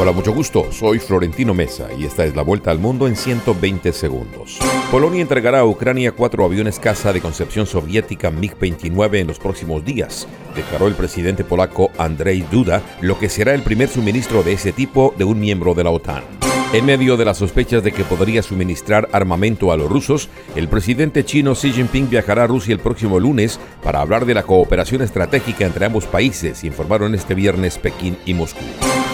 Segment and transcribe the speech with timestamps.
[0.00, 0.70] Hola, mucho gusto.
[0.70, 4.56] Soy Florentino Mesa y esta es la vuelta al mundo en 120 segundos.
[4.92, 10.28] Polonia entregará a Ucrania cuatro aviones caza de concepción soviética MiG-29 en los próximos días,
[10.54, 15.12] declaró el presidente polaco Andrzej Duda, lo que será el primer suministro de ese tipo
[15.18, 16.37] de un miembro de la OTAN.
[16.70, 21.24] En medio de las sospechas de que podría suministrar armamento a los rusos, el presidente
[21.24, 25.64] chino Xi Jinping viajará a Rusia el próximo lunes para hablar de la cooperación estratégica
[25.64, 28.66] entre ambos países, informaron este viernes Pekín y Moscú.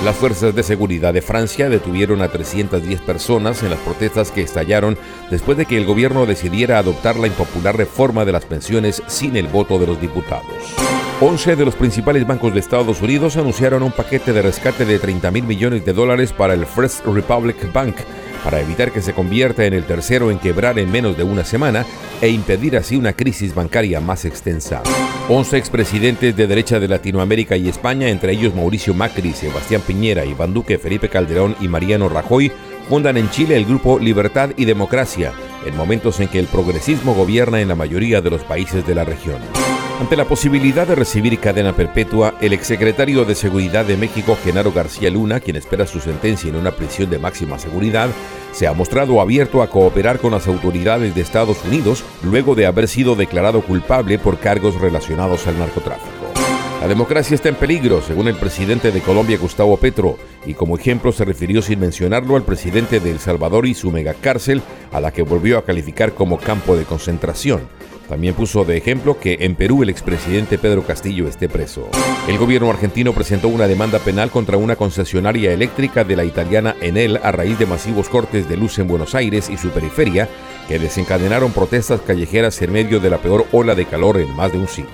[0.04, 4.98] Las fuerzas de seguridad de Francia detuvieron a 310 personas en las protestas que estallaron
[5.30, 9.46] después de que el gobierno decidiera adoptar la impopular reforma de las pensiones sin el
[9.46, 10.74] voto de los diputados.
[11.20, 15.30] 11 de los principales bancos de Estados Unidos anunciaron un paquete de rescate de 30
[15.30, 17.94] mil millones de dólares para el First Republic Bank
[18.42, 21.86] para evitar que se convierta en el tercero en quebrar en menos de una semana
[22.20, 24.82] e impedir así una crisis bancaria más extensa.
[25.28, 30.52] 11 expresidentes de derecha de Latinoamérica y España, entre ellos Mauricio Macri, Sebastián Piñera, Iván
[30.52, 32.52] Duque, Felipe Calderón y Mariano Rajoy,
[32.88, 35.32] fundan en Chile el grupo Libertad y Democracia,
[35.64, 39.04] en momentos en que el progresismo gobierna en la mayoría de los países de la
[39.04, 39.38] región.
[40.00, 45.08] Ante la posibilidad de recibir cadena perpetua, el exsecretario de Seguridad de México, Genaro García
[45.08, 48.10] Luna, quien espera su sentencia en una prisión de máxima seguridad,
[48.52, 52.88] se ha mostrado abierto a cooperar con las autoridades de Estados Unidos luego de haber
[52.88, 56.10] sido declarado culpable por cargos relacionados al narcotráfico.
[56.80, 61.12] La democracia está en peligro, según el presidente de Colombia, Gustavo Petro, y como ejemplo
[61.12, 64.60] se refirió sin mencionarlo al presidente de El Salvador y su megacárcel,
[64.92, 67.62] a la que volvió a calificar como campo de concentración.
[68.08, 71.88] También puso de ejemplo que en Perú el expresidente Pedro Castillo esté preso.
[72.28, 77.18] El gobierno argentino presentó una demanda penal contra una concesionaria eléctrica de la italiana Enel
[77.22, 80.28] a raíz de masivos cortes de luz en Buenos Aires y su periferia
[80.68, 84.58] que desencadenaron protestas callejeras en medio de la peor ola de calor en más de
[84.58, 84.90] un siglo.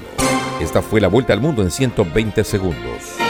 [0.61, 3.29] Esta fue la vuelta al mundo en 120 segundos.